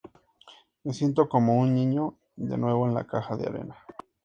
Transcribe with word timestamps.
Me 0.83 0.95
siento 0.95 1.29
como 1.29 1.59
un 1.59 1.75
niño 1.75 2.17
de 2.35 2.57
nuevo 2.57 2.87
en 2.87 2.95
la 2.95 3.05
caja 3.05 3.37
de 3.37 3.45
arena". 3.45 3.75